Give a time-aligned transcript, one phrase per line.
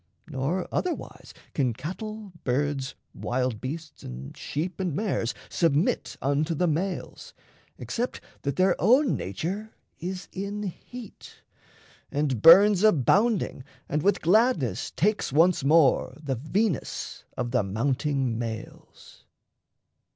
[0.27, 7.35] Nor otherwise can cattle, birds, wild beasts, And sheep and mares submit unto the males,
[7.77, 11.43] Except that their own nature is in heat,
[12.11, 19.25] And burns abounding and with gladness takes Once more the Venus of the mounting males.